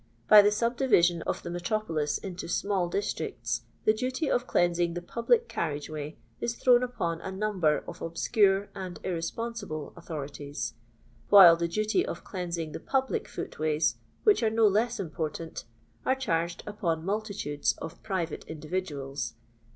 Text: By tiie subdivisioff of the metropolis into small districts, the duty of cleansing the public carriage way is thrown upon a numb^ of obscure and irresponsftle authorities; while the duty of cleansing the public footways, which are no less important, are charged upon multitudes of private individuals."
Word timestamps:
By 0.27 0.41
tiie 0.41 0.47
subdivisioff 0.51 1.21
of 1.27 1.43
the 1.43 1.51
metropolis 1.51 2.17
into 2.17 2.47
small 2.47 2.89
districts, 2.89 3.61
the 3.85 3.93
duty 3.93 4.31
of 4.31 4.47
cleansing 4.47 4.95
the 4.95 5.01
public 5.03 5.47
carriage 5.47 5.91
way 5.91 6.17
is 6.39 6.55
thrown 6.55 6.81
upon 6.81 7.21
a 7.21 7.29
numb^ 7.29 7.83
of 7.87 8.01
obscure 8.01 8.69
and 8.73 8.99
irresponsftle 9.03 9.95
authorities; 9.95 10.73
while 11.29 11.55
the 11.55 11.67
duty 11.67 12.03
of 12.03 12.23
cleansing 12.23 12.71
the 12.71 12.79
public 12.79 13.27
footways, 13.27 13.97
which 14.23 14.41
are 14.41 14.49
no 14.49 14.67
less 14.67 14.99
important, 14.99 15.65
are 16.03 16.15
charged 16.15 16.63
upon 16.65 17.05
multitudes 17.05 17.73
of 17.77 18.01
private 18.01 18.43
individuals." 18.45 19.35